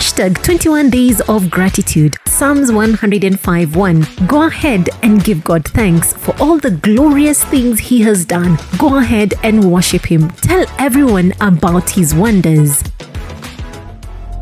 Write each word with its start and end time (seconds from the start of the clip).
Hashtag 0.00 0.42
21 0.42 0.88
Days 0.88 1.20
of 1.28 1.50
Gratitude. 1.50 2.16
Psalms 2.26 2.72
105 2.72 3.76
1. 3.76 4.06
Go 4.26 4.46
ahead 4.46 4.88
and 5.02 5.22
give 5.22 5.44
God 5.44 5.62
thanks 5.66 6.14
for 6.14 6.34
all 6.40 6.56
the 6.58 6.70
glorious 6.70 7.44
things 7.44 7.78
He 7.78 8.00
has 8.00 8.24
done. 8.24 8.56
Go 8.78 8.96
ahead 8.96 9.34
and 9.42 9.70
worship 9.70 10.06
Him. 10.06 10.30
Tell 10.30 10.64
everyone 10.78 11.34
about 11.42 11.90
His 11.90 12.14
wonders. 12.14 12.82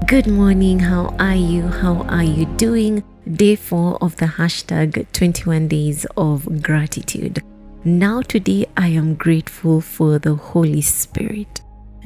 Good 0.06 0.28
morning. 0.28 0.78
How 0.78 1.12
are 1.18 1.34
you? 1.34 1.66
How 1.66 2.02
are 2.02 2.22
you 2.22 2.46
doing? 2.54 3.02
Day 3.28 3.56
4 3.56 3.98
of 4.00 4.16
the 4.18 4.26
hashtag 4.26 5.10
21 5.10 5.66
Days 5.66 6.06
of 6.16 6.62
Gratitude. 6.62 7.42
Now, 7.82 8.22
today, 8.22 8.66
I 8.76 8.90
am 8.90 9.16
grateful 9.16 9.80
for 9.80 10.20
the 10.20 10.36
Holy 10.36 10.82
Spirit. 10.82 11.62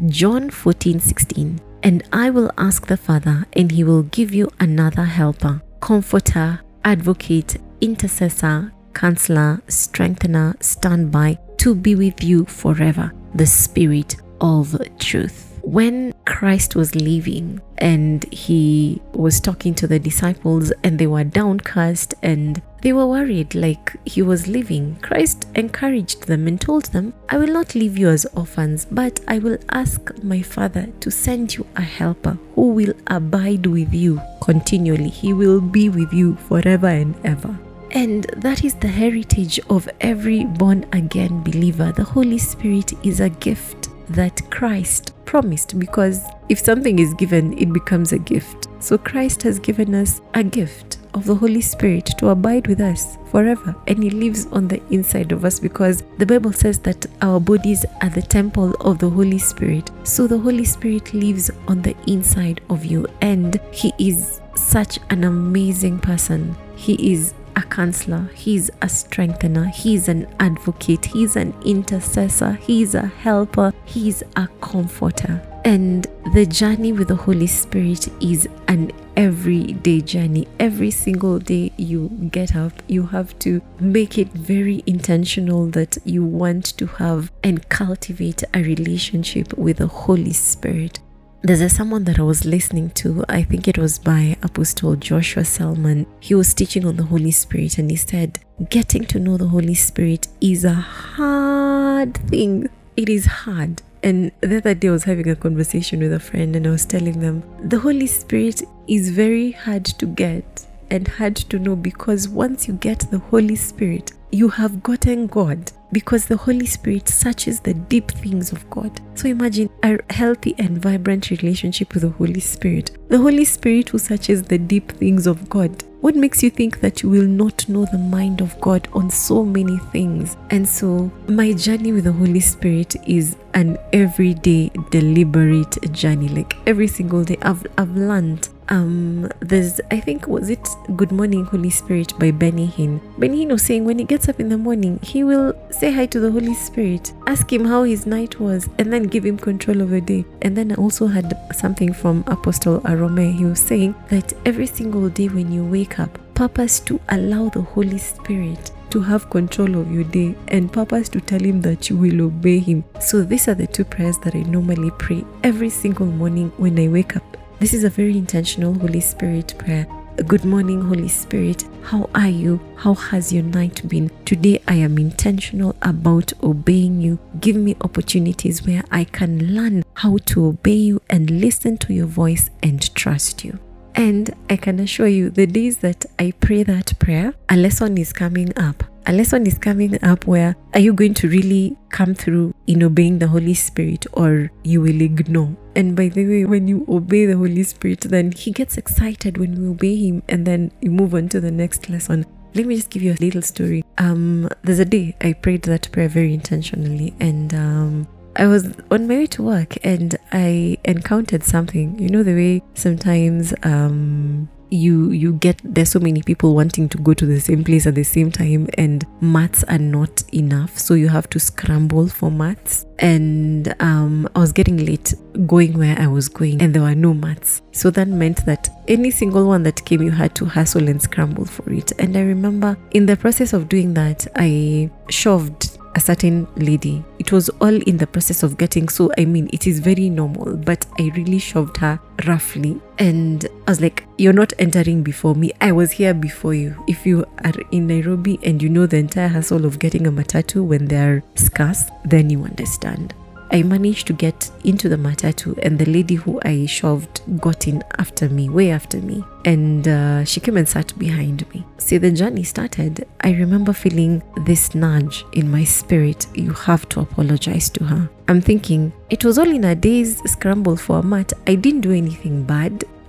John 0.09 0.49
14 0.49 1.01
16. 1.01 1.61
And 1.83 2.03
I 2.13 2.31
will 2.31 2.51
ask 2.59 2.87
the 2.87 2.97
Father, 2.97 3.45
and 3.55 3.71
he 3.71 3.85
will 3.85 4.05
give 4.05 4.33
you 4.33 4.49
another 4.61 5.05
helper, 5.05 5.63
comforter, 5.81 6.61
advocate, 6.85 7.57
intercessor, 7.81 8.73
counselor, 8.95 9.61
strengthener, 9.69 10.55
standby 10.61 11.39
to 11.59 11.75
be 11.75 11.95
with 11.95 12.23
you 12.23 12.45
forever, 12.45 13.13
the 13.35 13.47
Spirit 13.47 14.17
of 14.41 14.77
truth 14.99 15.52
when 15.73 16.13
Christ 16.27 16.77
was 16.77 16.95
leaving 16.95 17.59
and 17.79 18.31
he 18.31 19.01
was 19.15 19.41
talking 19.41 19.75
to 19.77 19.87
the 19.87 19.99
disciples 19.99 20.71
and 20.85 20.99
they 20.99 21.07
were 21.07 21.25
downcast 21.25 22.13
and 22.23 22.61
they 22.83 22.93
were 22.93 23.07
worried 23.07 23.55
like 23.55 23.97
he 24.05 24.21
was 24.21 24.47
leaving, 24.47 24.97
Christ 24.97 25.47
encouraged 25.55 26.27
them 26.27 26.47
and 26.47 26.61
told 26.61 26.85
them, 26.87 27.15
I 27.31 27.39
will 27.39 27.55
not 27.55 27.75
leave 27.75 27.97
you 27.97 28.11
as 28.11 28.27
orphans, 28.35 28.87
but 28.91 29.21
I 29.27 29.39
will 29.39 29.57
ask 29.71 30.13
my 30.23 30.43
Father 30.43 30.89
to 31.01 31.11
send 31.11 31.55
you 31.55 31.67
a 31.75 31.81
helper 31.81 32.37
who 32.55 32.73
will 32.73 32.93
abide 33.07 33.65
with 33.65 33.95
you 33.95 34.21
continually. 34.43 35.09
He 35.09 35.33
will 35.33 35.63
be 35.63 35.89
with 35.89 36.13
you 36.13 36.37
forever 36.49 36.89
and 36.89 37.15
ever. 37.25 37.59
And 37.93 38.25
that 38.37 38.63
is 38.63 38.75
the 38.75 38.89
heritage 38.89 39.59
of 39.71 39.89
every 40.03 40.45
born 40.45 40.85
again 40.93 41.43
believer. 41.43 41.93
The 41.93 42.05
Holy 42.05 42.39
Spirit 42.39 42.93
is 43.03 43.21
a 43.21 43.31
gift 43.31 43.82
that 44.15 44.51
Christ 44.51 45.15
promised 45.25 45.79
because 45.79 46.25
if 46.49 46.59
something 46.59 46.99
is 46.99 47.15
given, 47.15 47.57
it 47.59 47.73
becomes 47.73 48.13
a 48.13 48.19
gift. 48.19 48.69
So 48.81 48.99
Christ 48.99 49.43
has 49.43 49.59
given 49.59 49.95
us 49.95 50.21
a 50.35 50.43
gift 50.43 50.99
of 51.15 51.27
the 51.27 51.35
Holy 51.35 51.61
Spirit 51.61 52.07
to 52.19 52.29
abide 52.29 52.67
with 52.67 52.81
us 52.81 53.17
forever. 53.31 53.75
And 53.87 54.03
He 54.03 54.11
lives 54.11 54.47
on 54.47 54.69
the 54.69 54.83
inside 54.93 55.33
of 55.33 55.45
us 55.45 55.59
because 55.59 56.03
the 56.19 56.27
Bible 56.27 56.53
says 56.53 56.79
that 56.81 57.07
our 57.21 57.41
bodies 57.41 57.85
are 58.01 58.11
the 58.11 58.23
temple 58.23 58.75
of 58.81 58.99
the 58.99 59.09
Holy 59.11 59.39
Spirit. 59.39 59.91
So 60.05 60.27
the 60.27 60.39
Holy 60.39 60.65
Spirit 60.65 61.13
lives 61.15 61.51
on 61.69 61.83
the 61.83 61.97
inside 62.07 62.61
of 62.71 62.85
you, 62.85 63.07
and 63.21 63.61
He 63.71 63.93
is 63.99 64.41
such 64.55 64.99
an 65.11 65.25
amazing 65.25 65.99
person. 65.99 66.57
He 66.77 67.13
is 67.13 67.35
counselor, 67.73 68.29
he's 68.35 68.71
a 68.83 68.89
strengthener, 68.89 69.65
he's 69.65 70.07
an 70.07 70.27
advocate, 70.39 71.07
he's 71.07 71.37
an 71.37 71.55
intercessor, 71.65 72.53
he's 72.61 72.95
a 72.95 73.07
helper, 73.07 73.73
he's 73.87 74.23
a 74.37 74.47
comforter. 74.61 75.41
And 75.65 76.07
the 76.35 76.45
journey 76.45 76.93
with 76.93 77.09
the 77.09 77.15
Holy 77.15 77.47
Spirit 77.47 78.09
is 78.21 78.47
an 78.69 78.93
everyday 79.17 80.03
journey. 80.03 80.49
Every 80.61 80.91
single 80.91 81.39
day 81.39 81.73
you 81.79 82.09
get 82.31 82.55
up, 82.55 82.73
you 82.89 83.05
have 83.07 83.39
to 83.41 83.63
make 83.81 84.19
it 84.19 84.29
very 84.33 84.83
intentional 84.87 85.67
that 85.69 85.97
you 86.05 86.25
want 86.25 86.77
to 86.77 86.87
have 86.87 87.33
and 87.43 87.67
cultivate 87.71 88.43
a 88.53 88.63
relationship 88.63 89.57
with 89.57 89.79
the 89.79 89.87
Holy 89.87 90.33
Spirit. 90.35 91.01
There's 91.45 91.61
a 91.61 91.69
sermon 91.69 92.05
that 92.05 92.21
I 92.21 92.23
was 92.23 92.45
listening 92.45 92.91
to. 92.91 93.25
I 93.29 93.43
think 93.43 93.67
it 93.67 93.77
was 93.77 93.99
by 93.99 94.37
Apostle 94.45 94.95
Joshua 94.95 95.45
Selman. 95.45 96.07
He 96.21 96.37
was 96.37 96.55
teaching 96.55 96.87
on 96.87 96.95
the 96.95 97.03
Holy 97.03 97.33
Spirit 97.33 97.79
and 97.79 97.91
he 97.91 97.97
said, 97.97 98.39
Getting 98.71 99.05
to 99.07 99.19
know 99.19 99.37
the 99.37 99.49
Holy 99.49 99.75
Spirit 99.75 100.29
is 100.41 100.65
a 100.65 100.73
hard 100.73 102.17
thing. 102.29 102.69
It 102.97 103.09
is 103.09 103.27
hard. 103.27 103.83
And 104.05 104.31
the 104.41 104.59
other 104.59 104.75
day 104.75 104.87
I 104.87 104.93
was 104.93 105.03
having 105.03 105.29
a 105.29 105.35
conversation 105.35 105.99
with 105.99 106.13
a 106.13 106.21
friend 106.21 106.55
and 106.55 106.65
I 106.65 106.71
was 106.71 106.85
telling 106.85 107.19
them, 107.19 107.43
The 107.65 107.81
Holy 107.81 108.07
Spirit 108.07 108.63
is 108.87 109.11
very 109.11 109.51
hard 109.51 109.85
to 109.87 110.07
get 110.07 110.65
and 110.93 111.09
hard 111.09 111.35
to 111.35 111.59
know 111.59 111.75
because 111.75 112.29
once 112.29 112.69
you 112.69 112.75
get 112.75 113.01
the 113.11 113.19
Holy 113.19 113.57
Spirit, 113.57 114.13
you 114.33 114.49
have 114.49 114.83
gotten 114.83 115.27
God 115.27 115.71
because 115.93 116.25
the 116.25 116.39
Holy 116.39 116.65
Spirit 116.65 117.07
searches 117.07 117.61
the 117.61 117.75
deep 117.75 118.11
things 118.11 118.51
of 118.51 118.69
God. 118.71 118.99
So 119.15 119.29
imagine 119.29 119.69
a 119.83 119.99
healthy 120.11 120.55
and 120.59 120.81
vibrant 120.81 121.29
relationship 121.29 121.93
with 121.93 122.03
the 122.03 122.09
Holy 122.09 122.41
Spirit. 122.41 122.97
The 123.09 123.19
Holy 123.19 123.45
Spirit 123.45 123.91
who 123.91 123.99
searches 123.99 124.43
the 124.43 124.57
deep 124.57 124.91
things 124.93 125.27
of 125.27 125.51
God. 125.51 125.85
What 126.01 126.17
makes 126.17 126.43
you 126.43 126.49
think 126.51 126.81
that 126.81 127.03
you 127.03 127.11
will 127.11 127.27
not 127.27 127.69
know 127.69 127.85
the 127.85 127.99
mind 127.99 128.41
of 128.41 128.59
God 128.61 128.89
on 128.95 129.11
so 129.11 129.45
many 129.45 129.79
things? 129.93 130.37
And 130.51 130.67
so, 130.67 131.13
my 131.29 131.53
journey 131.53 131.93
with 131.93 132.05
the 132.05 132.13
Holy 132.13 132.41
Spirit 132.41 132.97
is 133.07 133.37
an 133.55 133.79
everyday, 133.93 134.71
deliberate 134.91 135.93
journey. 135.93 136.29
Like 136.29 136.57
every 136.67 136.89
single 136.89 137.23
day, 137.23 137.37
I've, 137.43 137.65
I've 137.79 137.95
learned 137.97 138.49
um 138.73 139.29
there's 139.41 139.81
i 139.91 140.01
think 140.01 140.27
was 140.27 140.49
it 140.49 140.67
good 140.97 141.13
morning 141.13 141.45
holy 141.45 141.69
spirit 141.69 142.19
by 142.19 142.31
benny 142.31 142.67
hinn 142.67 143.01
benny 143.19 143.45
hinn 143.45 143.53
was 143.53 143.63
saying 143.63 143.85
when 143.85 143.99
he 143.99 144.05
gets 144.05 144.29
up 144.29 144.41
in 144.41 144.49
the 144.49 144.57
morning 144.57 144.99
he 145.03 145.23
will 145.23 145.55
say 145.71 145.93
hi 145.93 146.07
to 146.07 146.19
the 146.19 146.31
holy 146.31 146.55
spirit 146.55 147.13
ask 147.27 147.53
him 147.53 147.67
how 147.67 147.83
his 147.83 148.07
night 148.07 148.41
was 148.41 148.69
and 148.79 148.91
then 148.91 149.03
give 149.03 149.25
him 149.27 149.37
control 149.37 149.83
of 149.83 149.91
the 149.91 150.01
day 150.01 150.25
and 150.41 150.57
then 150.57 150.73
i 150.73 150.75
also 150.77 151.07
had 151.07 151.39
something 151.55 151.93
from 151.93 152.25
apostle 152.29 152.81
arome 152.81 153.37
he 153.37 153.45
was 153.45 153.61
saying 153.61 153.95
that 154.09 154.33
every 154.47 154.67
single 154.67 155.09
day 155.11 155.29
when 155.29 155.53
you 155.53 155.63
wake 155.65 156.01
up 156.01 156.19
purpose 156.35 156.81
to 156.81 156.99
allow 157.11 157.51
the 157.51 157.61
holy 157.61 157.99
spirit 157.99 158.73
to 158.89 159.01
have 159.01 159.29
control 159.31 159.77
of 159.77 159.91
your 159.93 160.05
day 160.05 160.35
and 160.49 160.73
purpose 160.73 161.09
to 161.11 161.21
tell 161.21 161.41
him 161.41 161.63
that 161.63 161.89
you 161.89 161.97
will 161.97 162.21
obey 162.27 162.59
him. 162.59 162.85
So, 163.01 163.23
these 163.23 163.49
are 163.49 163.55
the 163.55 163.67
two 163.67 163.87
prayers 163.87 164.19
that 164.19 164.35
I 164.35 164.43
normally 164.43 164.91
pray 164.99 165.25
every 165.43 165.71
single 165.71 166.05
morning 166.05 166.53
when 166.59 166.79
I 166.79 166.89
wake 166.89 167.17
up. 167.17 167.32
This 167.63 167.75
is 167.75 167.85
a 167.85 167.91
very 167.91 168.19
intentional 168.19 168.75
Holy 168.75 168.99
Spirit 168.99 169.55
prayer. 169.57 169.87
Good 170.27 170.45
morning, 170.45 170.83
Holy 170.83 171.07
Spirit. 171.07 171.65
How 171.85 172.11
are 172.13 172.29
you? 172.29 172.59
How 172.75 172.93
has 172.95 173.33
your 173.33 173.45
night 173.45 173.89
been? 173.89 174.11
Today 174.25 174.61
I 174.67 174.75
am 174.75 174.99
intentional 174.99 175.77
about 175.81 176.33
obeying 176.43 177.01
you. 177.01 177.21
Give 177.39 177.55
me 177.55 177.77
opportunities 177.83 178.67
where 178.67 178.83
I 178.91 179.05
can 179.05 179.55
learn 179.55 179.85
how 179.95 180.17
to 180.27 180.47
obey 180.47 180.75
you 180.75 181.01
and 181.09 181.41
listen 181.41 181.79
to 181.79 181.95
your 181.95 182.07
voice 182.07 182.51
and 182.65 182.93
trust 182.97 183.45
you. 183.45 183.61
And 183.95 184.35
I 184.51 184.57
can 184.57 184.81
assure 184.81 185.07
you, 185.07 185.31
the 185.31 185.47
days 185.47 185.79
that 185.79 186.05
I 186.19 186.33
pray 186.41 186.65
that 186.65 186.99
prayer, 186.99 187.33
a 187.49 187.57
lesson 187.57 187.97
is 187.97 188.13
coming 188.13 188.53
up. 188.59 188.83
A 189.05 189.13
lesson 189.13 189.47
is 189.49 189.59
coming 189.59 190.03
up 190.05 190.29
where 190.29 190.55
are 190.75 190.81
you 190.81 190.93
going 190.93 191.15
to 191.15 191.29
really 191.29 191.77
come 191.89 192.15
through 192.15 192.55
in 192.69 192.85
obeying 192.85 193.19
the 193.19 193.27
Holy 193.27 193.55
Spirit 193.55 194.07
or 194.13 194.51
you 194.63 194.81
will 194.81 195.01
ignore? 195.01 195.57
And 195.75 195.97
by 195.97 196.09
the 196.09 196.25
way, 196.25 196.45
when 196.45 196.69
you 196.69 196.87
obey 196.89 197.27
the 197.27 197.37
Holy 197.37 197.65
Spirit, 197.65 198.03
then 198.03 198.31
He 198.31 198.53
gets 198.53 198.77
excited 198.77 199.39
when 199.39 199.61
we 199.61 199.67
obey 199.69 199.97
Him 199.97 200.23
and 200.29 200.47
then 200.47 200.71
you 200.81 200.91
move 200.91 201.15
on 201.15 201.29
to 201.31 201.41
the 201.41 201.51
next 201.51 201.89
lesson. 201.89 202.27
Let 202.55 202.67
me 202.67 202.77
just 202.77 202.91
give 202.91 203.03
you 203.03 203.13
a 203.13 203.21
little 203.21 203.43
story. 203.43 203.83
Um, 203.99 204.49
there's 204.63 204.79
a 204.79 204.85
day 204.85 205.17
I 205.21 205.33
prayed 205.33 205.63
that 205.63 205.91
prayer 205.91 206.09
very 206.09 206.35
intentionally, 206.35 207.15
and 207.19 207.53
um, 207.55 208.07
I 208.37 208.47
was 208.47 208.75
on 208.91 209.09
my 209.09 209.17
way 209.17 209.27
to 209.27 209.43
work 209.43 209.77
and 209.85 210.17
I 210.33 210.79
encountered 210.85 211.43
something. 211.43 211.99
You 211.99 212.09
know 212.09 212.23
the 212.23 212.35
way 212.35 212.63
sometimes 212.75 213.53
um 213.63 214.49
you 214.73 215.11
you 215.11 215.35
get 215.35 215.61
there's 215.63 215.91
so 215.91 216.01
many 216.01 216.23
people 216.23 216.55
wanting 216.55 216.89
to 216.89 216.99
go 216.99 217.13
to 217.13 217.27
the 217.27 217.41
same 217.41 217.63
place 217.63 217.87
at 217.87 217.95
the 217.95 218.03
same 218.03 218.33
time 218.33 218.69
and 218.79 219.05
mats 219.21 219.63
are 219.65 219.79
not 219.79 220.23
enough. 220.33 220.79
So 220.79 220.95
you 220.95 221.09
have 221.09 221.29
to 221.31 221.39
scramble 221.39 222.09
for 222.09 222.31
mats 222.31 222.87
and 223.03 223.75
um, 223.81 224.29
i 224.37 224.39
was 224.39 224.53
getting 224.53 224.87
late 224.87 225.13
going 225.47 225.77
where 225.77 225.99
i 225.99 226.07
was 226.07 226.29
going 226.29 226.63
and 226.63 226.73
there 226.73 226.83
were 226.83 226.95
no 226.95 227.13
mats 227.13 227.61
so 227.73 227.91
that 227.91 228.07
meant 228.07 228.47
that 228.47 228.69
any 228.87 229.11
single 229.11 229.47
one 229.47 229.65
that 229.65 229.85
came 229.85 230.01
you 230.01 230.11
had 230.11 230.35
to 230.37 230.45
hustle 230.45 230.89
and 230.89 231.03
scramble 231.03 231.45
for 231.45 231.71
it. 231.73 231.93
And 231.99 232.17
i 232.17 232.21
remember 232.21 232.77
in 232.93 233.07
the 233.07 233.17
process 233.17 233.53
of 233.53 233.69
doing 233.69 233.93
that 233.95 234.27
i 234.37 234.89
shoved 235.11 235.79
a 235.95 236.01
certain 236.01 236.47
lady. 236.57 237.05
It 237.19 237.33
was 237.33 237.49
all 237.61 237.75
in 237.83 237.97
the 237.97 238.07
process 238.07 238.43
of 238.43 238.59
getting, 238.59 238.89
so 238.89 239.11
I 239.19 239.25
mean, 239.25 239.49
it 239.53 239.67
is 239.67 239.81
very 239.81 240.09
normal, 240.09 240.57
but 240.57 240.87
I 240.99 241.13
really 241.17 241.39
shoved 241.39 241.77
her 241.79 242.01
roughly. 242.27 242.81
And 242.99 243.47
I 243.67 243.71
was 243.71 243.81
like, 243.81 244.05
You're 244.19 244.33
not 244.33 244.53
entering 244.59 245.03
before 245.03 245.35
me. 245.35 245.53
I 245.61 245.73
was 245.73 245.93
here 245.93 246.15
before 246.15 246.55
you. 246.55 246.83
If 246.87 247.07
you 247.07 247.25
are 247.45 247.53
in 247.71 247.87
Nairobi 247.87 248.39
and 248.43 248.63
you 248.63 248.69
know 248.69 248.87
the 248.87 248.99
entire 248.99 249.29
hassle 249.29 249.65
of 249.65 249.79
getting 249.79 250.07
a 250.07 250.13
matatu 250.13 250.65
when 250.65 250.87
they're 250.87 251.23
scarce, 251.35 251.85
then 252.05 252.31
you 252.31 252.45
understand. 252.45 253.15
I 253.53 253.63
managed 253.63 254.07
to 254.07 254.15
get 254.15 254.51
into 254.65 254.89
the 254.89 254.97
matatu, 254.97 255.59
and 255.63 255.79
the 255.79 255.85
lady 255.85 256.15
who 256.15 256.41
I 256.43 256.65
shoved 256.65 257.21
got 257.39 257.69
in 257.69 257.85
after 257.99 258.31
me, 258.31 258.49
way 258.49 258.71
after 258.71 258.97
me. 258.99 259.23
And 259.45 259.87
uh, 259.87 260.25
she 260.25 260.41
came 260.41 260.57
and 260.57 260.67
sat 260.67 260.99
behind 260.99 261.47
me. 261.53 261.65
See, 261.77 261.99
the 261.99 262.11
journey 262.11 262.45
started. 262.45 263.07
I 263.21 263.33
remember 263.33 263.75
feeling 263.75 264.23
this 264.47 264.75
nudge 264.75 265.27
in 265.33 265.51
my 265.51 265.65
spirit 265.65 266.27
you 266.35 266.53
have 266.53 266.89
to 266.91 267.01
apologize 267.01 267.69
to 267.71 267.85
her. 267.85 268.09
I'm 268.29 268.41
thinking, 268.41 268.91
it 269.11 269.23
was 269.23 269.37
all 269.39 269.51
in 269.51 269.65
a 269.65 269.75
day's 269.75 270.19
scramble 270.31 270.77
for 270.77 271.01
a 271.01 271.03
mat. 271.03 271.35
I 271.47 271.57
didn't 271.57 271.83
do 271.83 271.93
anything 271.93 272.45
bad. 272.45 272.85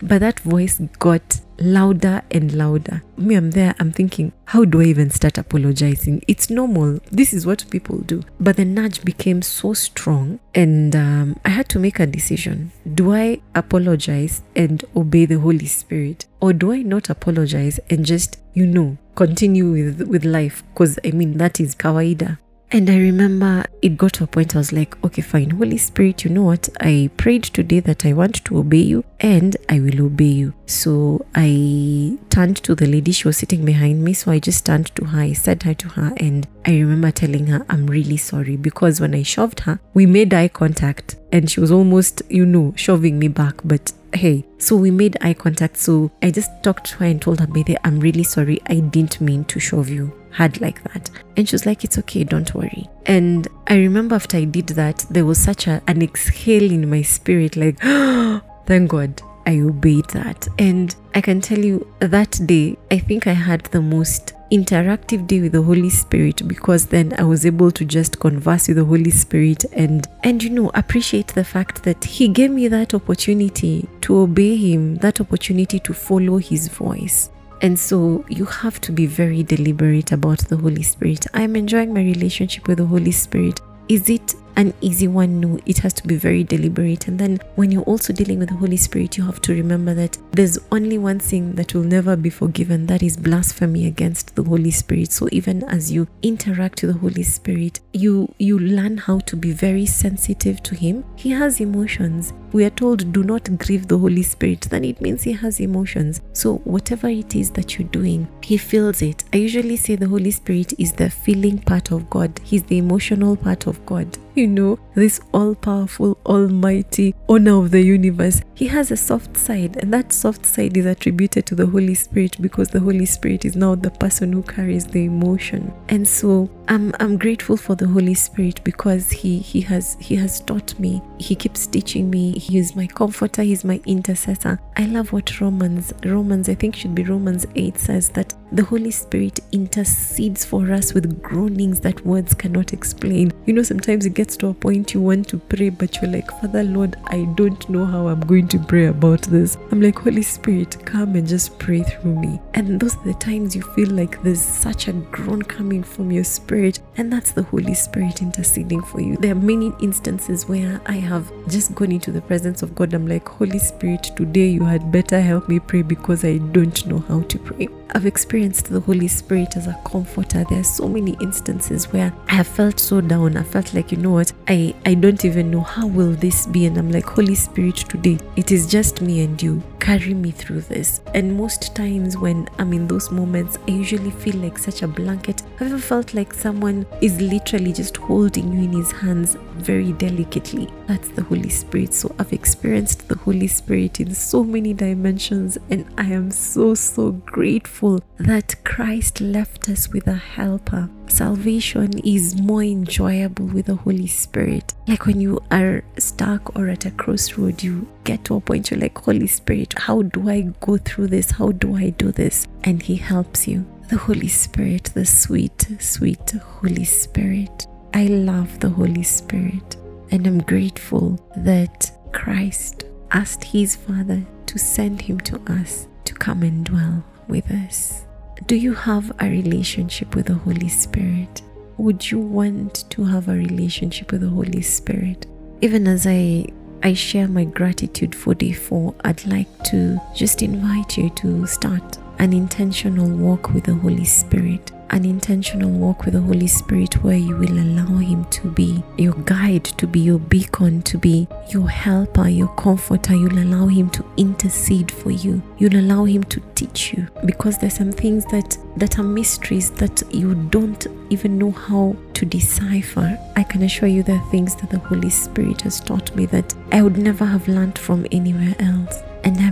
but 0.00 0.20
that 0.20 0.40
voice 0.40 0.80
got 0.98 1.40
louder 1.58 2.22
and 2.30 2.52
louder. 2.52 3.02
Me, 3.16 3.34
I'm 3.34 3.50
there, 3.50 3.74
I'm 3.78 3.92
thinking, 3.92 4.32
how 4.46 4.64
do 4.64 4.80
I 4.80 4.84
even 4.84 5.10
start 5.10 5.38
apologizing? 5.38 6.22
It's 6.28 6.50
normal. 6.50 7.00
This 7.10 7.32
is 7.32 7.46
what 7.46 7.64
people 7.70 7.98
do. 7.98 8.22
But 8.38 8.56
the 8.56 8.64
nudge 8.64 9.04
became 9.04 9.42
so 9.42 9.72
strong, 9.74 10.38
and 10.54 10.94
um, 10.94 11.36
I 11.44 11.50
had 11.50 11.68
to 11.70 11.78
make 11.78 12.00
a 12.00 12.06
decision. 12.06 12.72
Do 12.94 13.14
I 13.14 13.40
apologize 13.54 14.42
and 14.54 14.84
obey 14.94 15.26
the 15.26 15.40
Holy 15.40 15.66
Spirit? 15.66 16.26
Or 16.40 16.52
do 16.52 16.72
I 16.72 16.82
not 16.82 17.10
apologize 17.10 17.80
and 17.90 18.04
just, 18.04 18.38
you 18.54 18.66
know, 18.66 18.96
continue 19.14 19.70
with, 19.70 20.02
with 20.02 20.24
life? 20.24 20.62
Because 20.72 20.98
I 21.04 21.10
mean, 21.10 21.38
that 21.38 21.60
is 21.60 21.74
kawaida. 21.74 22.38
And 22.72 22.90
I 22.90 22.96
remember 22.98 23.64
it 23.80 23.96
got 23.96 24.14
to 24.14 24.24
a 24.24 24.26
point 24.26 24.56
I 24.56 24.58
was 24.58 24.72
like, 24.72 25.02
okay, 25.04 25.22
fine, 25.22 25.50
Holy 25.50 25.78
Spirit, 25.78 26.24
you 26.24 26.30
know 26.30 26.42
what? 26.42 26.68
I 26.80 27.10
prayed 27.16 27.44
today 27.44 27.78
that 27.80 28.04
I 28.04 28.12
want 28.12 28.44
to 28.44 28.58
obey 28.58 28.80
you 28.80 29.04
and 29.20 29.56
I 29.68 29.78
will 29.78 30.06
obey 30.06 30.24
you. 30.24 30.52
So 30.66 31.24
I 31.36 32.18
turned 32.28 32.56
to 32.64 32.74
the 32.74 32.86
lady, 32.86 33.12
she 33.12 33.28
was 33.28 33.36
sitting 33.36 33.64
behind 33.64 34.02
me. 34.02 34.14
So 34.14 34.32
I 34.32 34.40
just 34.40 34.66
turned 34.66 34.86
to 34.96 35.04
her, 35.04 35.20
I 35.20 35.32
said 35.32 35.62
hi 35.62 35.74
to 35.74 35.88
her, 35.90 36.12
and 36.16 36.48
I 36.66 36.72
remember 36.72 37.12
telling 37.12 37.46
her, 37.46 37.64
I'm 37.68 37.86
really 37.86 38.16
sorry 38.16 38.56
because 38.56 39.00
when 39.00 39.14
I 39.14 39.22
shoved 39.22 39.60
her, 39.60 39.78
we 39.94 40.06
made 40.06 40.34
eye 40.34 40.48
contact 40.48 41.16
and 41.30 41.48
she 41.48 41.60
was 41.60 41.70
almost, 41.70 42.22
you 42.28 42.44
know, 42.44 42.72
shoving 42.76 43.18
me 43.20 43.28
back. 43.28 43.60
But 43.64 43.92
hey, 44.12 44.44
so 44.58 44.74
we 44.74 44.90
made 44.90 45.16
eye 45.20 45.34
contact. 45.34 45.76
So 45.76 46.10
I 46.20 46.32
just 46.32 46.50
talked 46.64 46.86
to 46.86 46.96
her 46.96 47.06
and 47.06 47.22
told 47.22 47.38
her, 47.38 47.46
Bethe, 47.46 47.76
I'm 47.84 48.00
really 48.00 48.24
sorry. 48.24 48.60
I 48.66 48.80
didn't 48.80 49.20
mean 49.20 49.44
to 49.44 49.60
shove 49.60 49.88
you 49.88 50.12
hard 50.36 50.60
like 50.60 50.82
that. 50.92 51.10
And 51.36 51.48
she 51.48 51.54
was 51.54 51.66
like, 51.66 51.82
It's 51.82 51.98
okay, 51.98 52.24
don't 52.24 52.54
worry. 52.54 52.88
And 53.06 53.48
I 53.66 53.76
remember 53.76 54.14
after 54.14 54.36
I 54.36 54.44
did 54.44 54.68
that, 54.68 55.04
there 55.10 55.24
was 55.24 55.38
such 55.38 55.66
a, 55.66 55.82
an 55.88 56.02
exhale 56.02 56.70
in 56.70 56.88
my 56.88 57.02
spirit, 57.02 57.56
like, 57.56 57.78
thank 58.66 58.90
God 58.90 59.20
I 59.46 59.60
obeyed 59.60 60.06
that. 60.10 60.48
And 60.58 60.94
I 61.14 61.20
can 61.20 61.40
tell 61.40 61.58
you 61.58 61.86
that 62.00 62.38
day, 62.46 62.76
I 62.90 62.98
think 62.98 63.26
I 63.26 63.32
had 63.32 63.62
the 63.66 63.80
most 63.80 64.34
interactive 64.50 65.26
day 65.26 65.40
with 65.40 65.52
the 65.52 65.62
holy 65.62 65.90
spirit 65.90 66.46
because 66.46 66.86
then 66.86 67.12
i 67.18 67.24
was 67.24 67.44
able 67.44 67.68
to 67.68 67.84
just 67.84 68.20
converse 68.20 68.68
with 68.68 68.76
the 68.76 68.84
holy 68.84 69.10
spirit 69.10 69.64
and 69.72 70.06
and 70.22 70.40
you 70.40 70.50
know 70.50 70.70
appreciate 70.74 71.26
the 71.34 71.42
fact 71.42 71.82
that 71.82 72.04
he 72.04 72.28
gave 72.28 72.52
me 72.52 72.68
that 72.68 72.94
opportunity 72.94 73.88
to 74.00 74.16
obey 74.16 74.56
him 74.56 74.94
that 74.96 75.20
opportunity 75.20 75.80
to 75.80 75.92
follow 75.92 76.36
his 76.36 76.68
voice 76.68 77.30
and 77.62 77.78
so 77.78 78.24
you 78.28 78.44
have 78.44 78.80
to 78.82 78.92
be 78.92 79.06
very 79.06 79.42
deliberate 79.42 80.12
about 80.12 80.38
the 80.48 80.56
Holy 80.56 80.82
Spirit. 80.82 81.26
I'm 81.34 81.56
enjoying 81.56 81.94
my 81.94 82.02
relationship 82.02 82.68
with 82.68 82.78
the 82.78 82.86
Holy 82.86 83.12
Spirit. 83.12 83.60
Is 83.88 84.10
it 84.10 84.34
an 84.56 84.74
easy 84.80 85.06
one? 85.06 85.38
No, 85.40 85.60
it 85.64 85.78
has 85.78 85.92
to 85.94 86.06
be 86.06 86.16
very 86.16 86.42
deliberate. 86.42 87.06
And 87.06 87.18
then 87.18 87.38
when 87.54 87.70
you're 87.70 87.82
also 87.82 88.12
dealing 88.12 88.40
with 88.40 88.48
the 88.48 88.56
Holy 88.56 88.76
Spirit, 88.76 89.16
you 89.16 89.24
have 89.24 89.40
to 89.42 89.54
remember 89.54 89.94
that 89.94 90.18
there's 90.32 90.58
only 90.72 90.98
one 90.98 91.20
thing 91.20 91.54
that 91.54 91.72
will 91.72 91.84
never 91.84 92.16
be 92.16 92.30
forgiven 92.30 92.86
that 92.86 93.02
is 93.02 93.16
blasphemy 93.16 93.86
against 93.86 94.34
the 94.34 94.42
Holy 94.42 94.72
Spirit. 94.72 95.12
So 95.12 95.28
even 95.30 95.62
as 95.64 95.92
you 95.92 96.08
interact 96.22 96.82
with 96.82 96.94
the 96.94 96.98
Holy 96.98 97.22
Spirit, 97.22 97.80
you 97.92 98.34
you 98.38 98.58
learn 98.58 98.98
how 98.98 99.20
to 99.20 99.36
be 99.36 99.52
very 99.52 99.86
sensitive 99.86 100.62
to 100.64 100.74
him. 100.74 101.04
He 101.14 101.30
has 101.30 101.60
emotions. 101.60 102.32
We 102.52 102.64
are 102.64 102.70
told 102.70 103.12
do 103.12 103.22
not 103.22 103.58
grieve 103.58 103.88
the 103.88 103.98
Holy 103.98 104.22
Spirit, 104.22 104.62
then 104.62 104.84
it 104.84 105.00
means 105.00 105.22
he 105.22 105.32
has 105.32 105.60
emotions. 105.60 106.20
So 106.32 106.56
whatever 106.58 107.08
it 107.08 107.34
is 107.34 107.50
that 107.52 107.78
you're 107.78 107.88
doing, 107.88 108.28
he 108.42 108.56
feels 108.56 109.02
it. 109.02 109.24
I 109.32 109.38
usually 109.38 109.76
say 109.76 109.96
the 109.96 110.08
Holy 110.08 110.30
Spirit 110.30 110.72
is 110.78 110.92
the 110.92 111.10
feeling 111.10 111.58
part 111.58 111.92
of 111.92 112.08
God. 112.10 112.40
He's 112.42 112.64
the 112.64 112.78
emotional 112.78 113.36
part 113.36 113.66
of 113.66 113.84
God 113.86 114.16
you 114.36 114.46
know, 114.46 114.78
this 114.94 115.20
all 115.32 115.54
powerful, 115.54 116.18
almighty 116.26 117.14
owner 117.28 117.58
of 117.58 117.70
the 117.70 117.80
universe, 117.80 118.42
he 118.54 118.66
has 118.66 118.90
a 118.90 118.96
soft 118.96 119.36
side, 119.36 119.76
and 119.78 119.92
that 119.92 120.12
soft 120.12 120.44
side 120.44 120.76
is 120.76 120.86
attributed 120.86 121.46
to 121.46 121.54
the 121.54 121.66
Holy 121.66 121.94
Spirit 121.94 122.36
because 122.40 122.68
the 122.68 122.80
Holy 122.80 123.06
Spirit 123.06 123.44
is 123.44 123.56
now 123.56 123.74
the 123.74 123.90
person 123.90 124.32
who 124.32 124.42
carries 124.42 124.84
the 124.86 125.04
emotion. 125.04 125.72
And 125.88 126.06
so 126.06 126.50
I'm 126.68 126.92
I'm 126.98 127.16
grateful 127.16 127.56
for 127.56 127.76
the 127.76 127.86
Holy 127.86 128.14
Spirit 128.14 128.60
because 128.64 129.10
he 129.10 129.38
he 129.38 129.60
has 129.62 129.96
he 130.00 130.16
has 130.16 130.40
taught 130.40 130.78
me. 130.80 131.00
He 131.18 131.36
keeps 131.36 131.66
teaching 131.66 132.10
me. 132.10 132.32
He 132.32 132.58
is 132.58 132.74
my 132.74 132.86
comforter, 132.88 133.42
he's 133.42 133.64
my 133.64 133.80
intercessor. 133.86 134.58
I 134.76 134.86
love 134.86 135.12
what 135.12 135.40
Romans 135.40 135.92
Romans 136.04 136.48
I 136.48 136.54
think 136.54 136.74
should 136.74 136.94
be 136.94 137.04
Romans 137.04 137.46
8 137.54 137.78
says 137.78 138.08
that 138.10 138.34
the 138.52 138.64
Holy 138.64 138.90
Spirit 138.90 139.40
intercedes 139.52 140.44
for 140.44 140.70
us 140.72 140.94
with 140.94 141.20
groanings 141.22 141.80
that 141.80 142.04
words 142.06 142.34
cannot 142.34 142.72
explain. 142.72 143.32
You 143.44 143.54
know, 143.54 143.62
sometimes 143.62 144.06
it 144.06 144.14
gets 144.14 144.36
to 144.38 144.48
a 144.48 144.54
point 144.54 144.94
you 144.94 145.00
want 145.00 145.28
to 145.28 145.38
pray, 145.38 145.70
but 145.70 146.00
you're 146.00 146.10
like, 146.10 146.30
Father 146.40 146.62
Lord, 146.62 146.96
I 147.06 147.24
don't 147.34 147.68
know 147.68 147.84
how 147.84 148.08
I'm 148.08 148.20
going 148.20 148.48
to 148.48 148.58
pray 148.58 148.86
about 148.86 149.22
this. 149.22 149.56
I'm 149.70 149.80
like, 149.80 149.98
Holy 149.98 150.22
Spirit, 150.22 150.84
come 150.84 151.16
and 151.16 151.26
just 151.26 151.58
pray 151.58 151.82
through 151.82 152.14
me. 152.14 152.40
And 152.54 152.78
those 152.78 152.96
are 152.96 153.04
the 153.04 153.14
times 153.14 153.56
you 153.56 153.62
feel 153.62 153.90
like 153.90 154.22
there's 154.22 154.40
such 154.40 154.88
a 154.88 154.92
groan 154.92 155.42
coming 155.42 155.82
from 155.82 156.10
your 156.10 156.24
spirit, 156.24 156.80
and 156.96 157.12
that's 157.12 157.32
the 157.32 157.42
Holy 157.42 157.74
Spirit 157.74 158.22
interceding 158.22 158.82
for 158.82 159.00
you. 159.00 159.16
There 159.16 159.32
are 159.32 159.34
many 159.34 159.72
instances 159.80 160.48
where 160.48 160.80
I 160.86 160.94
have 160.94 161.30
just 161.48 161.74
gone 161.74 161.92
into 161.92 162.12
the 162.12 162.22
presence 162.22 162.62
of 162.62 162.74
God. 162.74 162.94
I'm 162.94 163.06
like, 163.06 163.28
Holy 163.28 163.58
Spirit, 163.58 164.04
today 164.16 164.48
you 164.48 164.64
had 164.64 164.92
better 164.92 165.20
help 165.20 165.48
me 165.48 165.58
pray 165.58 165.82
because 165.82 166.24
I 166.24 166.38
don't 166.38 166.86
know 166.86 167.00
how 167.00 167.22
to 167.22 167.38
pray. 167.38 167.68
I've 167.90 168.06
experienced 168.06 168.66
the 168.66 168.80
Holy 168.80 169.08
Spirit 169.08 169.56
as 169.56 169.66
a 169.66 169.80
comforter. 169.84 170.44
There 170.50 170.60
are 170.60 170.64
so 170.64 170.88
many 170.88 171.16
instances 171.20 171.92
where 171.92 172.12
I 172.28 172.34
have 172.34 172.46
felt 172.46 172.80
so 172.80 173.00
down. 173.00 173.36
I 173.36 173.42
felt 173.42 173.72
like, 173.74 173.92
you 173.92 173.98
know 173.98 174.10
what, 174.10 174.32
I, 174.48 174.74
I 174.84 174.94
don't 174.94 175.24
even 175.24 175.50
know 175.50 175.60
how 175.60 175.86
will 175.86 176.12
this 176.12 176.46
be. 176.46 176.66
And 176.66 176.76
I'm 176.76 176.90
like, 176.90 177.04
Holy 177.04 177.34
Spirit, 177.34 177.76
today 177.76 178.18
it 178.34 178.50
is 178.50 178.66
just 178.66 179.00
me 179.00 179.22
and 179.22 179.40
you. 179.40 179.62
Carry 179.78 180.14
me 180.14 180.32
through 180.32 180.62
this. 180.62 181.00
And 181.14 181.36
most 181.36 181.76
times 181.76 182.18
when 182.18 182.48
I'm 182.58 182.72
in 182.72 182.88
those 182.88 183.10
moments, 183.12 183.56
I 183.68 183.70
usually 183.70 184.10
feel 184.10 184.36
like 184.36 184.58
such 184.58 184.82
a 184.82 184.88
blanket. 184.88 185.42
I've 185.54 185.68
ever 185.68 185.78
felt 185.78 186.12
like 186.12 186.34
someone 186.34 186.86
is 187.00 187.20
literally 187.20 187.72
just 187.72 187.96
holding 187.96 188.52
you 188.52 188.64
in 188.64 188.72
his 188.72 188.90
hands 188.90 189.36
very 189.54 189.92
delicately. 189.92 190.68
That's 190.86 191.08
the 191.10 191.22
Holy 191.22 191.48
Spirit. 191.48 191.94
So 191.94 192.14
I've 192.18 192.32
experienced 192.32 193.08
the 193.08 193.16
Holy 193.16 193.46
Spirit 193.46 194.00
in 194.00 194.14
so 194.14 194.42
many 194.42 194.74
dimensions, 194.74 195.56
and 195.70 195.86
I 195.96 196.06
am 196.06 196.30
so, 196.30 196.74
so 196.74 197.12
grateful 197.12 197.75
that 198.18 198.64
Christ 198.64 199.20
left 199.20 199.68
us 199.68 199.88
with 199.88 200.06
a 200.06 200.14
helper. 200.14 200.88
Salvation 201.08 201.98
is 201.98 202.40
more 202.40 202.62
enjoyable 202.62 203.46
with 203.46 203.66
the 203.66 203.76
Holy 203.76 204.06
Spirit. 204.06 204.74
Like 204.86 205.06
when 205.06 205.20
you 205.20 205.40
are 205.50 205.84
stuck 205.98 206.56
or 206.56 206.68
at 206.68 206.86
a 206.86 206.90
crossroad, 206.90 207.62
you 207.62 207.86
get 208.04 208.24
to 208.24 208.36
a 208.36 208.40
point 208.40 208.70
you're 208.70 208.80
like, 208.80 208.96
Holy 208.98 209.26
Spirit, 209.26 209.74
how 209.76 210.02
do 210.02 210.28
I 210.28 210.52
go 210.60 210.78
through 210.78 211.08
this? 211.08 211.32
How 211.32 211.52
do 211.52 211.76
I 211.76 211.90
do 211.90 212.12
this? 212.12 212.46
And 212.64 212.82
He 212.82 212.96
helps 212.96 213.46
you. 213.46 213.66
The 213.90 213.98
Holy 213.98 214.28
Spirit, 214.28 214.84
the 214.94 215.04
sweet, 215.04 215.66
sweet 215.78 216.30
Holy 216.30 216.84
Spirit. 216.84 217.66
I 217.94 218.06
love 218.06 218.58
the 218.60 218.70
Holy 218.70 219.02
Spirit 219.02 219.76
and 220.10 220.26
I'm 220.26 220.38
grateful 220.38 221.18
that 221.36 221.90
Christ 222.12 222.84
asked 223.10 223.44
His 223.44 223.76
Father 223.76 224.24
to 224.46 224.58
send 224.58 225.02
Him 225.02 225.20
to 225.20 225.40
us 225.52 225.88
to 226.04 226.14
come 226.14 226.42
and 226.42 226.64
dwell 226.64 227.04
with 227.28 227.50
us. 227.50 228.04
Do 228.46 228.56
you 228.56 228.74
have 228.74 229.10
a 229.20 229.28
relationship 229.28 230.14
with 230.14 230.26
the 230.26 230.34
Holy 230.34 230.68
Spirit? 230.68 231.42
Would 231.78 232.10
you 232.10 232.18
want 232.18 232.88
to 232.90 233.04
have 233.04 233.28
a 233.28 233.34
relationship 233.34 234.12
with 234.12 234.22
the 234.22 234.28
Holy 234.28 234.62
Spirit? 234.62 235.26
Even 235.60 235.86
as 235.86 236.06
I 236.06 236.46
I 236.82 236.92
share 236.92 237.26
my 237.26 237.44
gratitude 237.44 238.14
for 238.14 238.34
day 238.34 238.52
4, 238.52 238.94
I'd 239.04 239.26
like 239.26 239.48
to 239.64 239.98
just 240.14 240.42
invite 240.42 240.96
you 240.98 241.10
to 241.10 241.46
start 241.46 241.98
an 242.18 242.32
intentional 242.32 243.08
walk 243.08 243.52
with 243.52 243.64
the 243.64 243.74
Holy 243.74 244.04
Spirit 244.04 244.70
an 244.90 245.04
intentional 245.04 245.70
walk 245.70 246.04
with 246.04 246.14
the 246.14 246.20
Holy 246.20 246.46
Spirit 246.46 247.02
where 247.02 247.16
you 247.16 247.36
will 247.36 247.58
allow 247.58 247.98
Him 247.98 248.24
to 248.26 248.50
be 248.50 248.82
your 248.96 249.14
guide, 249.24 249.64
to 249.64 249.86
be 249.86 250.00
your 250.00 250.18
beacon, 250.18 250.82
to 250.82 250.98
be 250.98 251.28
your 251.48 251.68
helper, 251.68 252.28
your 252.28 252.48
comforter. 252.54 253.14
You'll 253.14 253.38
allow 253.38 253.66
Him 253.66 253.90
to 253.90 254.04
intercede 254.16 254.90
for 254.90 255.10
you. 255.10 255.42
You'll 255.58 255.76
allow 255.76 256.04
Him 256.04 256.24
to 256.24 256.40
teach 256.54 256.92
you 256.92 257.06
because 257.24 257.58
there's 257.58 257.74
some 257.74 257.92
things 257.92 258.24
that 258.26 258.56
that 258.76 258.98
are 258.98 259.04
mysteries 259.04 259.70
that 259.72 260.02
you 260.12 260.34
don't 260.50 260.86
even 261.10 261.38
know 261.38 261.50
how 261.50 261.96
to 262.14 262.26
decipher. 262.26 263.18
I 263.36 263.42
can 263.42 263.62
assure 263.62 263.88
you 263.88 264.02
there 264.02 264.16
are 264.16 264.30
things 264.30 264.54
that 264.56 264.70
the 264.70 264.78
Holy 264.78 265.10
Spirit 265.10 265.62
has 265.62 265.80
taught 265.80 266.14
me 266.14 266.26
that 266.26 266.54
I 266.72 266.82
would 266.82 266.98
never 266.98 267.24
have 267.24 267.48
learned 267.48 267.78
from 267.78 268.06
anywhere 268.12 268.54
else 268.58 269.02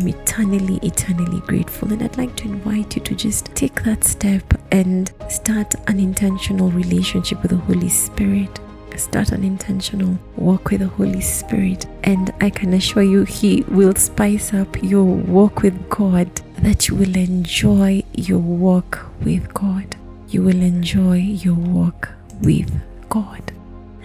I'm 0.04 0.11
eternally, 0.11 0.78
eternally 0.82 1.40
grateful. 1.40 1.90
And 1.90 2.02
I'd 2.02 2.18
like 2.18 2.37
to 2.37 2.44
invite 2.44 2.94
you 2.94 3.00
to 3.00 3.14
just 3.14 3.46
take 3.54 3.82
that 3.84 4.04
step 4.04 4.44
and 4.70 5.11
start 5.30 5.75
an 5.88 5.99
intentional 5.99 6.70
relationship 6.70 7.40
with 7.40 7.52
the 7.52 7.56
Holy 7.56 7.88
Spirit. 7.88 8.61
Start 8.96 9.32
an 9.32 9.42
intentional 9.42 10.18
walk 10.37 10.70
with 10.70 10.80
the 10.80 10.88
Holy 10.88 11.23
Spirit, 11.23 11.87
and 12.04 12.32
I 12.40 12.50
can 12.50 12.75
assure 12.75 13.02
you, 13.02 13.25
He 13.25 13.62
will 13.62 13.94
spice 13.94 14.52
up 14.52 14.82
your 14.82 15.04
walk 15.04 15.62
with 15.62 15.88
God, 15.88 16.28
that 16.58 16.87
you 16.87 16.96
will 16.96 17.16
enjoy 17.16 18.04
your 18.12 18.38
walk 18.38 19.06
with 19.23 19.52
God. 19.54 19.96
You 20.28 20.42
will 20.42 20.62
enjoy 20.62 21.16
your 21.16 21.54
walk 21.54 22.11
with 22.42 22.70
God. 23.08 23.52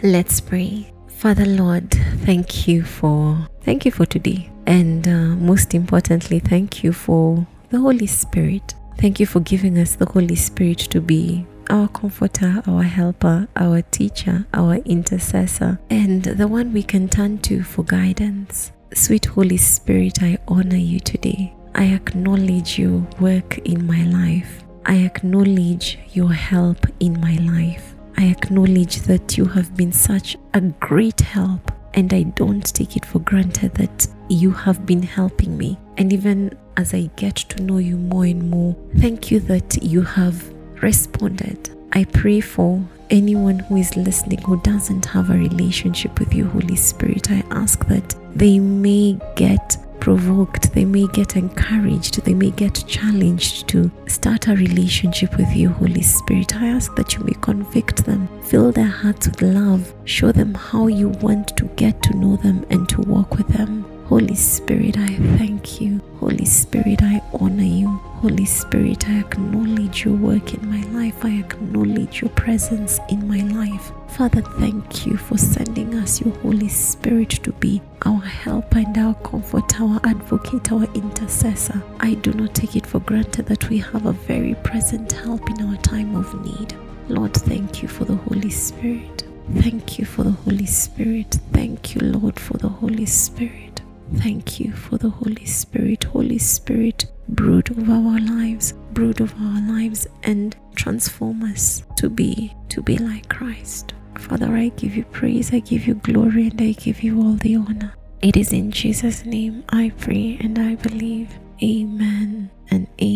Let's 0.01 0.39
pray. 0.39 0.91
Father 1.09 1.45
Lord, 1.45 1.91
thank 2.23 2.67
you 2.69 2.83
for 2.83 3.49
thank 3.61 3.85
you 3.85 3.91
for 3.91 4.05
today. 4.05 4.49
And 4.69 5.07
uh, 5.07 5.35
most 5.35 5.73
importantly, 5.73 6.37
thank 6.37 6.83
you 6.83 6.93
for 6.93 7.47
the 7.71 7.79
Holy 7.79 8.05
Spirit. 8.05 8.75
Thank 8.99 9.19
you 9.19 9.25
for 9.25 9.39
giving 9.39 9.79
us 9.79 9.95
the 9.95 10.05
Holy 10.05 10.35
Spirit 10.35 10.77
to 10.91 11.01
be 11.01 11.47
our 11.71 11.87
comforter, 11.87 12.61
our 12.67 12.83
helper, 12.83 13.47
our 13.55 13.81
teacher, 13.81 14.45
our 14.53 14.75
intercessor, 14.85 15.79
and 15.89 16.23
the 16.23 16.47
one 16.47 16.71
we 16.71 16.83
can 16.83 17.09
turn 17.09 17.39
to 17.39 17.63
for 17.63 17.83
guidance. 17.83 18.71
Sweet 18.93 19.25
Holy 19.25 19.57
Spirit, 19.57 20.21
I 20.21 20.37
honor 20.47 20.75
you 20.77 20.99
today. 20.99 21.51
I 21.73 21.85
acknowledge 21.85 22.77
your 22.77 22.99
work 23.19 23.57
in 23.65 23.87
my 23.87 24.03
life. 24.03 24.63
I 24.85 24.97
acknowledge 24.97 25.97
your 26.13 26.31
help 26.31 26.85
in 26.99 27.19
my 27.19 27.37
life. 27.37 27.95
I 28.17 28.25
acknowledge 28.25 28.97
that 29.01 29.35
you 29.35 29.45
have 29.45 29.75
been 29.75 29.91
such 29.91 30.37
a 30.53 30.61
great 30.61 31.21
help, 31.21 31.71
and 31.95 32.13
I 32.13 32.21
don't 32.21 32.71
take 32.71 32.95
it 32.95 33.05
for 33.05 33.17
granted 33.17 33.73
that 33.75 34.07
you 34.29 34.51
have 34.51 34.85
been 34.85 35.03
helping 35.03 35.57
me. 35.57 35.77
And 35.97 36.13
even 36.13 36.57
as 36.77 36.93
I 36.93 37.09
get 37.15 37.35
to 37.35 37.63
know 37.63 37.77
you 37.77 37.97
more 37.97 38.25
and 38.25 38.49
more, 38.49 38.75
thank 38.97 39.31
you 39.31 39.39
that 39.41 39.83
you 39.83 40.01
have 40.01 40.53
responded. 40.81 41.69
I 41.91 42.05
pray 42.05 42.39
for 42.39 42.81
anyone 43.09 43.59
who 43.59 43.77
is 43.77 43.95
listening 43.97 44.39
who 44.41 44.61
doesn't 44.61 45.05
have 45.05 45.29
a 45.29 45.33
relationship 45.33 46.19
with 46.19 46.33
you, 46.33 46.45
Holy 46.45 46.75
Spirit. 46.75 47.31
I 47.31 47.43
ask 47.49 47.85
that 47.87 48.15
they 48.35 48.59
may 48.59 49.19
get 49.35 49.77
provoked, 49.99 50.71
they 50.73 50.85
may 50.85 51.07
get 51.07 51.35
encouraged, 51.35 52.23
they 52.23 52.33
may 52.33 52.51
get 52.51 52.83
challenged 52.87 53.67
to 53.69 53.91
start 54.07 54.47
a 54.47 54.55
relationship 54.55 55.35
with 55.37 55.53
you, 55.53 55.69
Holy 55.69 56.01
Spirit. 56.01 56.55
I 56.55 56.67
ask 56.67 56.95
that 56.95 57.15
you 57.15 57.23
may 57.23 57.33
convict 57.41 58.05
them, 58.05 58.29
fill 58.43 58.71
their 58.71 58.87
hearts 58.87 59.27
with 59.27 59.41
love, 59.41 59.93
show 60.05 60.31
them 60.31 60.53
how 60.53 60.87
you 60.87 61.09
want 61.09 61.57
to 61.57 61.65
get 61.75 62.01
to 62.03 62.15
know 62.15 62.37
them 62.37 62.65
and 62.69 62.87
to 62.89 63.01
walk 63.01 63.35
with 63.35 63.47
them. 63.49 63.85
Holy 64.09 64.33
Spirit, 64.33 64.97
I 64.97 65.15
thank 65.37 65.79
you. 65.79 66.01
Holy 66.19 66.43
Spirit, 66.43 67.03
I 67.03 67.21
honor 67.31 67.61
you. 67.61 67.89
Holy 68.23 68.43
Spirit, 68.43 69.07
I 69.07 69.19
acknowledge 69.19 70.03
your 70.03 70.15
work 70.15 70.55
in 70.55 70.67
my 70.67 70.81
life. 70.99 71.23
I 71.23 71.29
acknowledge 71.37 72.21
your 72.21 72.31
presence 72.31 72.99
in 73.09 73.27
my 73.27 73.41
life. 73.53 73.91
Father, 74.07 74.41
thank 74.41 75.05
you 75.05 75.15
for 75.15 75.37
sending 75.37 75.93
us 75.93 76.21
your 76.21 76.33
Holy 76.37 76.69
Spirit 76.69 77.29
to 77.29 77.51
be 77.51 77.83
our 78.03 78.19
help 78.19 78.75
and 78.75 78.97
our 78.97 79.13
comfort, 79.13 79.79
our 79.79 79.99
advocate, 80.03 80.71
our 80.71 80.85
intercessor. 80.95 81.79
I 81.99 82.15
do 82.15 82.33
not 82.33 82.55
take 82.55 82.75
it 82.75 82.87
for 82.87 83.01
granted 83.01 83.45
that 83.45 83.69
we 83.69 83.77
have 83.77 84.07
a 84.07 84.13
very 84.13 84.55
present 84.63 85.11
help 85.11 85.47
in 85.51 85.61
our 85.61 85.77
time 85.83 86.15
of 86.15 86.33
need. 86.43 86.75
Lord, 87.09 87.35
thank 87.35 87.83
you 87.83 87.87
for 87.87 88.05
the 88.05 88.15
Holy 88.15 88.49
Spirit. 88.49 89.23
Thank 89.57 89.99
you 89.99 90.05
for 90.05 90.23
the 90.23 90.31
Holy 90.31 90.65
Spirit. 90.65 91.37
Thank 91.53 91.93
you, 91.93 92.01
Lord, 92.01 92.39
for 92.39 92.57
the 92.57 92.69
Holy 92.69 93.05
Spirit. 93.05 93.68
Thank 94.15 94.59
you 94.59 94.71
for 94.73 94.97
the 94.97 95.09
Holy 95.09 95.45
Spirit. 95.45 96.03
Holy 96.05 96.37
Spirit, 96.39 97.05
brood 97.29 97.71
over 97.77 97.91
our 97.91 98.19
lives, 98.19 98.73
brood 98.93 99.21
over 99.21 99.35
our 99.39 99.61
lives, 99.61 100.07
and 100.23 100.55
transform 100.75 101.43
us 101.43 101.83
to 101.97 102.09
be 102.09 102.53
to 102.69 102.81
be 102.81 102.97
like 102.97 103.29
Christ. 103.29 103.93
Father, 104.17 104.53
I 104.55 104.69
give 104.69 104.95
you 104.95 105.05
praise, 105.05 105.53
I 105.53 105.59
give 105.59 105.87
you 105.87 105.95
glory, 105.95 106.47
and 106.47 106.61
I 106.61 106.71
give 106.73 107.03
you 107.03 107.21
all 107.21 107.33
the 107.35 107.55
honor. 107.55 107.93
It 108.21 108.35
is 108.35 108.51
in 108.51 108.71
Jesus' 108.71 109.25
name 109.25 109.63
I 109.69 109.91
pray 109.97 110.37
and 110.41 110.59
I 110.59 110.75
believe. 110.75 111.37
Amen 111.63 112.49
and 112.71 112.87
amen. 113.01 113.08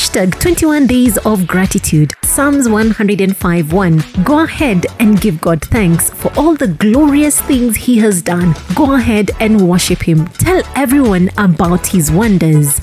Hashtag 0.00 0.40
21 0.40 0.86
Days 0.86 1.18
of 1.26 1.46
Gratitude. 1.46 2.14
Psalms 2.22 2.70
105 2.70 3.72
1. 3.74 4.04
Go 4.24 4.44
ahead 4.44 4.86
and 4.98 5.20
give 5.20 5.38
God 5.42 5.60
thanks 5.60 6.08
for 6.08 6.32
all 6.38 6.54
the 6.54 6.68
glorious 6.68 7.38
things 7.42 7.76
He 7.76 7.98
has 7.98 8.22
done. 8.22 8.54
Go 8.74 8.94
ahead 8.94 9.30
and 9.40 9.68
worship 9.68 10.02
Him. 10.02 10.26
Tell 10.28 10.62
everyone 10.74 11.28
about 11.36 11.86
His 11.86 12.10
wonders. 12.10 12.80